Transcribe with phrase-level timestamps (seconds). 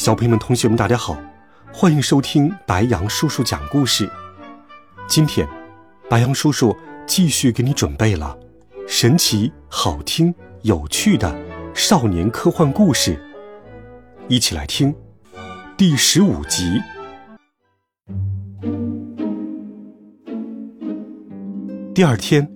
[0.00, 1.14] 小朋友们、同学们，大家好，
[1.70, 4.10] 欢迎收听白羊叔叔讲故事。
[5.06, 5.46] 今天，
[6.08, 6.74] 白羊叔叔
[7.06, 8.34] 继续给你准备了
[8.88, 11.38] 神奇、好听、有趣的
[11.74, 13.20] 少年科幻故事，
[14.26, 14.94] 一起来听
[15.76, 16.80] 第十五集。
[21.94, 22.50] 第二天，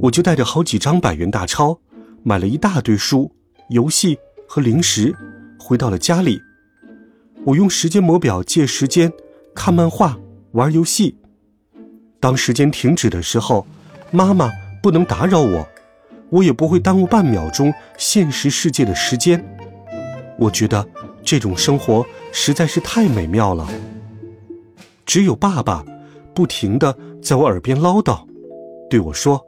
[0.00, 1.78] 我就带着好几张百元大钞，
[2.24, 3.32] 买了一大堆书、
[3.68, 5.14] 游戏和零食，
[5.56, 6.42] 回到了家里。
[7.46, 9.12] 我用时间魔表借时间，
[9.54, 10.18] 看漫画、
[10.52, 11.14] 玩游戏。
[12.18, 13.66] 当时间停止的时候，
[14.10, 14.50] 妈妈
[14.82, 15.68] 不能打扰我，
[16.30, 19.44] 我也不会耽误半秒钟现实世界的时间。
[20.38, 20.88] 我觉得
[21.22, 23.68] 这种生活实在是太美妙了。
[25.04, 25.84] 只有爸爸
[26.34, 28.26] 不停的在我耳边唠叨，
[28.88, 29.44] 对我说：“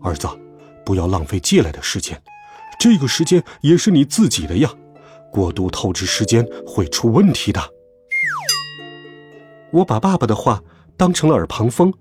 [0.00, 0.28] 儿子，
[0.84, 2.22] 不要浪费借来的时间，
[2.78, 4.70] 这个时间也是你自己的呀。”
[5.36, 7.60] 过度透支时间会出问题的。
[9.70, 10.62] 我把爸爸的话
[10.96, 11.92] 当成了耳旁风，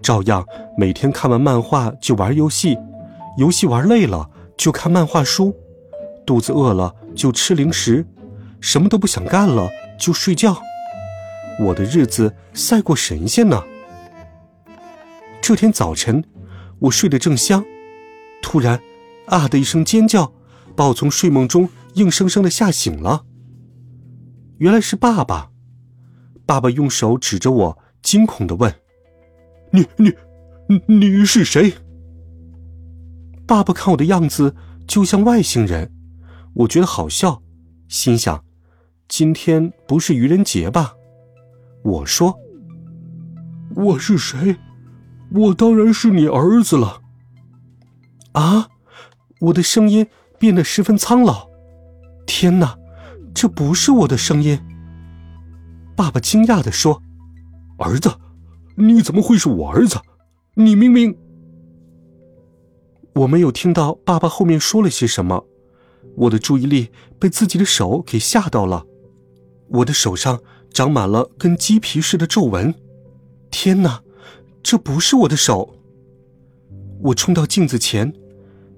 [0.00, 0.46] 照样
[0.78, 2.78] 每天看完漫画就玩游戏，
[3.38, 5.52] 游戏玩累了就看漫画书，
[6.24, 8.06] 肚子饿了就吃零食，
[8.60, 9.68] 什么都不想干了
[9.98, 10.56] 就睡觉。
[11.58, 13.60] 我的日子赛过神仙呢。
[15.42, 16.22] 这天早晨，
[16.78, 17.64] 我睡得正香，
[18.40, 18.80] 突然，
[19.26, 20.32] 啊的一声尖叫，
[20.76, 21.68] 把我从睡梦中。
[21.94, 23.24] 硬生生的吓醒了。
[24.58, 25.50] 原来是爸爸，
[26.46, 28.74] 爸爸用手指着我，惊恐的问
[29.72, 30.12] ：“你你
[30.86, 31.74] 你是谁？”
[33.46, 34.54] 爸爸看我的样子
[34.86, 35.92] 就像外星人，
[36.54, 37.42] 我觉得好笑，
[37.88, 38.44] 心想：
[39.08, 40.94] 今天不是愚人节吧？
[41.82, 42.38] 我说
[43.74, 44.56] ：“我是谁？
[45.32, 47.02] 我当然是你儿子了。”
[48.32, 48.68] 啊！
[49.40, 50.06] 我的声音
[50.38, 51.49] 变得十分苍老。
[52.32, 52.78] 天哪，
[53.34, 54.56] 这不是我的声音！
[55.96, 57.02] 爸爸惊讶的说
[57.76, 58.08] ：“儿子，
[58.76, 60.00] 你怎么会是我儿子？
[60.54, 61.18] 你明明……”
[63.16, 65.44] 我没有听到爸爸后面说了些什么，
[66.14, 68.86] 我的注意力被自己的手给吓到了。
[69.68, 70.40] 我的手上
[70.72, 72.72] 长满了跟鸡皮似的皱纹。
[73.50, 74.00] 天哪，
[74.62, 75.74] 这不是我的手！
[77.02, 78.14] 我冲到镜子前，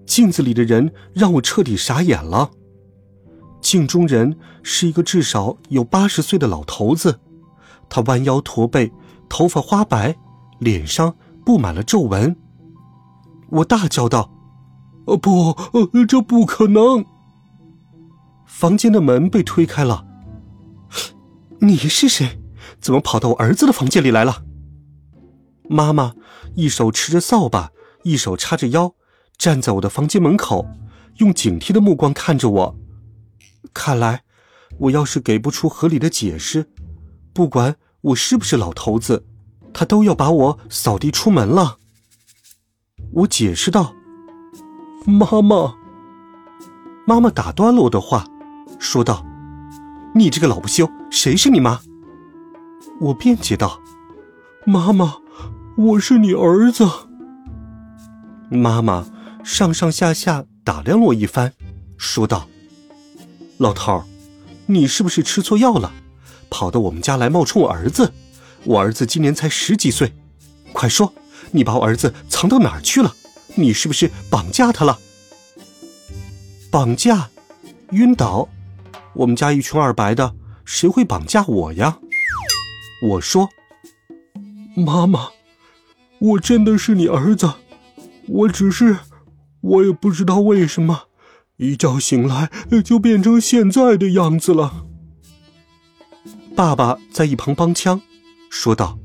[0.06, 2.50] 镜子里的人让我彻底傻眼了。
[3.72, 7.20] 镜中人是一个至少有八十岁的老头子，
[7.88, 8.92] 他弯腰驼背，
[9.30, 10.14] 头发花白，
[10.58, 12.36] 脸上布满了皱纹。
[13.48, 14.30] 我大叫道
[15.08, 17.06] ：“呃，不，呃，这不可能！”
[18.44, 20.04] 房间的门被推开了。
[21.62, 22.42] 你是谁？
[22.78, 24.42] 怎么跑到我儿子的房间里来了？
[25.70, 26.12] 妈妈
[26.56, 27.70] 一手持着扫把，
[28.02, 28.92] 一手叉着腰，
[29.38, 30.66] 站在我的房间门口，
[31.20, 32.78] 用警惕的目光看着我。
[33.72, 34.22] 看来，
[34.78, 36.68] 我要是给不出合理的解释，
[37.32, 39.24] 不管我是不是老头子，
[39.72, 41.78] 他都要把我扫地出门了。
[43.12, 43.94] 我解释道
[45.06, 45.74] ：“妈妈。”
[47.06, 48.24] 妈妈打断了我的话，
[48.78, 49.24] 说道
[50.14, 51.80] ：“你这个老不休，谁是你妈？”
[53.00, 53.80] 我辩解道
[54.64, 55.16] ：“妈妈，
[55.76, 56.88] 我是你儿子。”
[58.50, 59.06] 妈妈
[59.42, 61.52] 上上下下打量了我一番，
[61.96, 62.48] 说道。
[63.62, 64.02] 老头，
[64.66, 65.92] 你是不是吃错药了？
[66.50, 68.12] 跑到我们家来冒充我儿子？
[68.64, 70.12] 我儿子今年才十几岁，
[70.72, 71.14] 快说，
[71.52, 73.14] 你把我儿子藏到哪儿去了？
[73.54, 74.98] 你是不是绑架他了？
[76.72, 77.30] 绑架？
[77.92, 78.48] 晕倒？
[79.12, 82.00] 我们家一穷二白的，谁会绑架我呀？
[83.00, 83.48] 我说，
[84.74, 85.28] 妈妈，
[86.18, 87.48] 我真的是你儿子，
[88.26, 88.98] 我只是，
[89.60, 91.04] 我也不知道为什么。
[91.62, 92.50] 一觉醒来
[92.84, 94.84] 就变成现在的样子了。
[96.56, 98.00] 爸爸在一旁帮腔，
[98.50, 98.98] 说道：“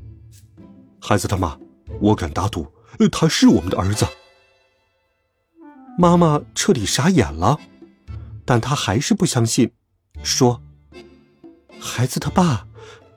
[1.00, 1.56] 孩子他妈，
[2.00, 2.66] 我敢打赌，
[3.12, 4.06] 他是我们的儿子。”
[5.96, 7.58] 妈妈彻底傻眼了，
[8.44, 9.70] 但她还是不相信，
[10.22, 10.60] 说
[11.80, 12.66] ：“孩子他爸，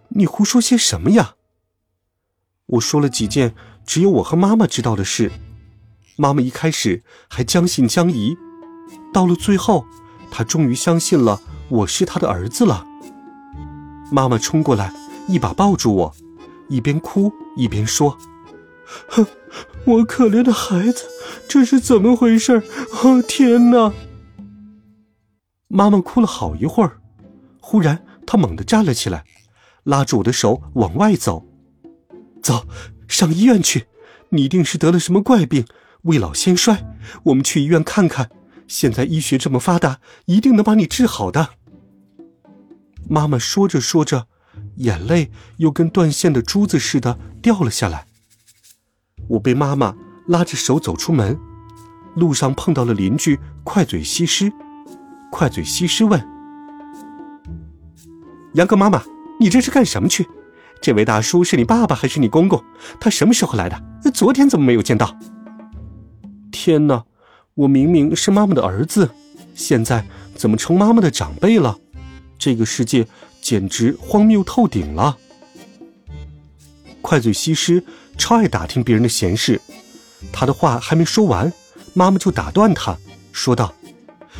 [0.09, 1.35] 你胡说些什么呀？”
[2.67, 3.53] 我说了几件
[3.85, 5.31] 只有我和妈妈知道的事，
[6.15, 8.37] 妈妈一开始还将信将疑。
[9.13, 9.85] 到了最后，
[10.29, 12.85] 他终于相信了我是他的儿子了。
[14.11, 14.93] 妈妈冲过来，
[15.27, 16.13] 一把抱住我，
[16.69, 18.17] 一边哭一边说
[19.07, 19.25] ：“哼，
[19.85, 21.05] 我可怜的孩子，
[21.47, 22.63] 这是怎么回事？
[23.03, 23.93] 哦，天哪！”
[25.67, 26.97] 妈妈哭了好一会儿，
[27.61, 29.23] 忽然她猛地站了起来，
[29.83, 31.45] 拉住我的手往外走
[32.43, 32.65] ：“走，
[33.07, 33.87] 上医院去！
[34.29, 35.65] 你一定是得了什么怪病，
[36.03, 36.95] 未老先衰。
[37.23, 38.29] 我们去医院看看。
[38.71, 41.49] 现在医学这么发达，一定能把你治好的。”
[43.09, 44.27] 妈妈说着说着，
[44.77, 48.07] 眼泪又跟断线的珠子似的掉了下来。
[49.27, 49.93] 我被妈妈
[50.29, 51.37] 拉着手走出门，
[52.15, 54.49] 路上碰到了邻居快嘴西施。
[55.29, 56.25] 快嘴西施问
[58.55, 59.03] ：“杨哥妈妈，
[59.37, 60.25] 你这是干什么去？
[60.81, 62.63] 这位大叔是你爸爸还是你公公？
[63.01, 64.11] 他什么时候来的？
[64.13, 65.13] 昨天怎么没有见到？”
[66.51, 67.03] 天哪，
[67.55, 69.09] 我明明是妈妈的儿子，
[69.53, 70.05] 现在
[70.35, 71.77] 怎么成妈妈的长辈了？
[72.37, 73.07] 这个世界
[73.41, 75.17] 简直荒谬透顶了！
[77.01, 77.83] 快嘴西施
[78.17, 79.59] 超爱打听别人的闲事，
[80.31, 81.51] 他的话还没说完，
[81.93, 82.97] 妈妈就打断他，
[83.31, 83.73] 说道：“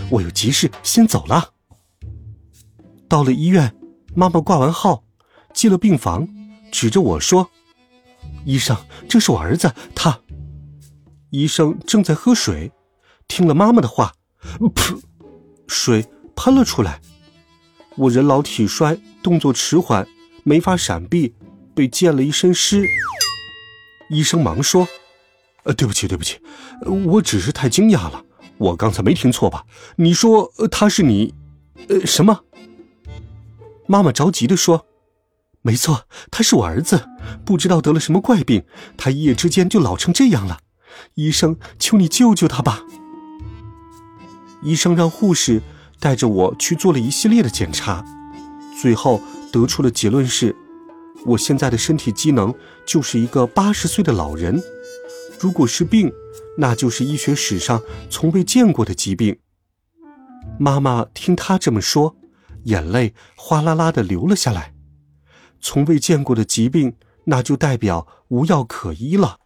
[0.10, 1.52] 我有急事，先走了。”
[3.10, 3.76] 到了医院，
[4.16, 5.04] 妈妈挂完号，
[5.54, 6.28] 进了病房，
[6.72, 7.50] 指着我说
[8.46, 8.78] ：“医生，
[9.10, 10.20] 这是我儿子，他。”
[11.30, 12.72] 医生正在喝水，
[13.32, 14.12] 听了妈妈的话，
[14.60, 15.00] 噗，
[15.66, 16.06] 水
[16.36, 17.00] 喷了出来。
[17.96, 20.06] 我人老体衰，动作迟缓，
[20.44, 21.34] 没法闪避，
[21.74, 22.86] 被溅了一身湿。
[24.10, 24.86] 医生忙说
[25.64, 26.42] ：“呃，对不起，对不起，
[27.06, 28.22] 我只是太惊讶了。
[28.58, 29.66] 我刚才没听错吧？
[29.96, 31.34] 你说他是你，
[31.88, 32.42] 呃，什么？”
[33.88, 34.88] 妈妈着急的说
[35.64, 37.08] ：“没错，他是我儿子，
[37.46, 38.66] 不知道得了什么怪病，
[38.98, 40.60] 他一夜之间就老成这样了。
[41.14, 42.84] 医生，求你救救他吧。”
[44.62, 45.62] 医生让护士。
[46.00, 48.04] 带着我去做了一系列的检查，
[48.82, 49.22] 最后
[49.52, 50.56] 得出的结论是，
[51.28, 52.52] 我现在的身体机能
[52.88, 54.60] 就是一个八十岁的老人。
[55.40, 56.12] 如果是病，
[56.58, 57.80] 那就是医学史上
[58.10, 59.38] 从未见过的疾病。
[60.60, 62.16] 妈妈听他这么说，
[62.64, 64.74] 眼泪哗啦啦的流了下来。
[65.60, 69.38] 从未见过的疾病，那就代表无药可医了。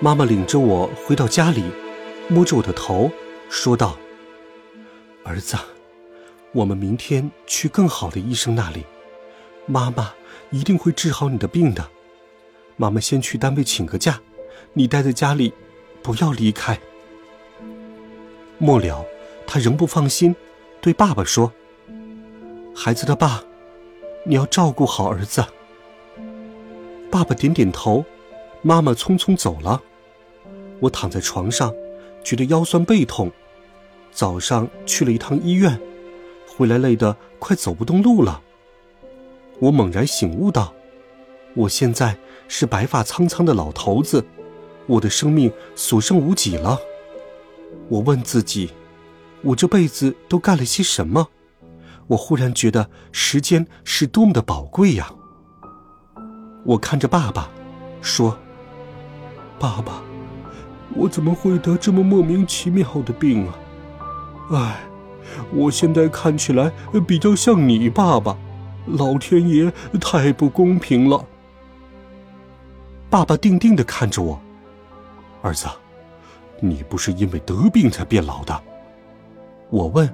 [0.00, 1.64] 妈妈领着我回到家里，
[2.30, 3.10] 摸着我的头，
[3.48, 3.96] 说道。
[5.24, 5.56] 儿子，
[6.52, 8.84] 我们明天去更好的医生那里，
[9.66, 10.12] 妈妈
[10.50, 11.88] 一定会治好你的病的。
[12.76, 14.20] 妈妈先去单位请个假，
[14.74, 15.52] 你待在家里，
[16.02, 16.78] 不要离开。
[18.58, 19.04] 末了，
[19.46, 20.36] 他仍不放心，
[20.82, 21.52] 对爸爸说
[22.76, 23.42] ：“孩子的爸，
[24.24, 25.44] 你要照顾好儿子。”
[27.10, 28.04] 爸爸点点头，
[28.60, 29.82] 妈妈匆匆走了。
[30.80, 31.74] 我躺在床上，
[32.28, 33.32] 觉得腰酸背痛。
[34.12, 35.80] 早上去了一趟医院，
[36.46, 38.42] 回来累得快走不动路了。
[39.60, 40.74] 我猛然醒悟到，
[41.54, 44.22] 我现在是白发苍苍的老头子，
[44.86, 46.78] 我的生命所剩无几了。
[47.88, 48.72] 我问自己，
[49.40, 51.28] 我这辈子都干了些什么？
[52.08, 55.10] 我忽然觉得时间是多么的宝贵呀！
[56.66, 57.48] 我看着爸爸，
[58.02, 58.38] 说
[59.58, 60.02] ：“爸爸，
[60.94, 63.58] 我怎么会得这么莫名其妙的病啊？”
[64.50, 64.80] 唉，
[65.52, 66.72] 我现在看起来
[67.06, 68.36] 比较像你爸爸，
[68.86, 71.24] 老天爷太不公平了。
[73.10, 74.40] 爸爸定定的看着我，
[75.42, 75.66] 儿子，
[76.60, 78.60] 你不是因为得病才变老的。
[79.70, 80.08] 我问，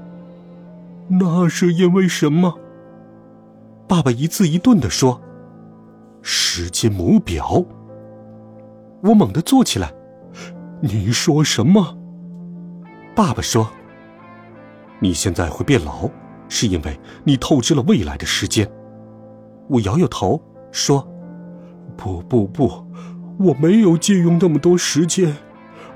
[1.08, 2.58] 那是因为什么？
[3.86, 5.20] 爸爸一字一顿的说
[6.22, 7.64] ：“时间母表。”
[9.02, 9.92] 我猛地坐起来，
[10.80, 11.96] 你说什么？
[13.14, 13.70] 爸爸说。
[15.00, 16.08] 你现在会变老，
[16.48, 18.70] 是因为你透支了未来的时间。
[19.68, 20.40] 我摇摇头
[20.72, 21.06] 说
[21.96, 22.86] ：“不不不，
[23.38, 25.36] 我没有借用那么多时间，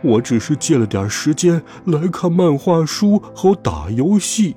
[0.02, 4.56] 我只是借了点时间来看漫画书和打游戏。”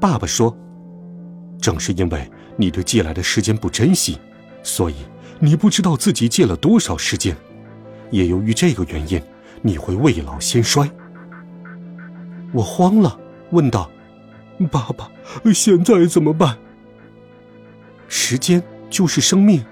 [0.00, 0.54] 爸爸说
[1.60, 4.18] ：“正是因为你对借来的时间不珍惜，
[4.62, 4.96] 所以
[5.38, 7.34] 你不知道自己借了多少时间，
[8.10, 9.22] 也由于这个原因，
[9.62, 10.90] 你会未老先衰。”
[12.52, 13.18] 我慌了，
[13.50, 13.90] 问道
[14.70, 15.10] ：“爸爸，
[15.54, 16.58] 现在怎么办？”
[18.08, 19.64] 时间就是生命，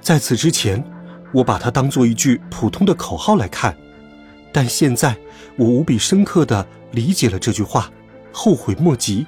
[0.00, 0.84] 在此之前，
[1.32, 3.76] 我把它当做一句普通的口号来看，
[4.52, 5.16] 但现在
[5.56, 7.88] 我无比深刻的理解了这句话，
[8.32, 9.24] 后悔莫及。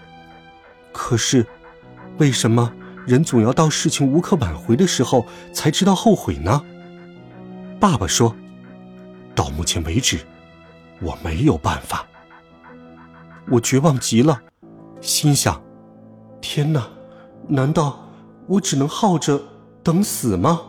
[0.90, 1.46] 可是，
[2.18, 2.72] 为什么
[3.06, 6.60] 人总要到事情无可挽回的时候才知道后悔呢？
[7.82, 8.32] 爸爸说
[9.34, 10.20] ：“到目前为止，
[11.00, 12.06] 我没有办法。”
[13.50, 14.40] 我绝望极了，
[15.00, 15.60] 心想：
[16.40, 16.88] 天哪，
[17.48, 18.08] 难道
[18.46, 19.42] 我只能耗着
[19.82, 20.60] 等死吗？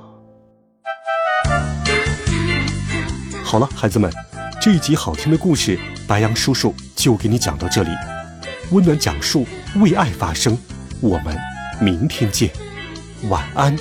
[3.43, 4.11] 好了，孩子们，
[4.59, 7.91] 这一集好听的故事，白羊叔叔就给你讲到这里。
[8.71, 10.57] 温暖讲述，为爱发声，
[10.99, 11.37] 我们
[11.79, 12.49] 明天见，
[13.29, 13.77] 晚安，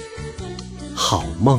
[0.95, 1.59] 好梦。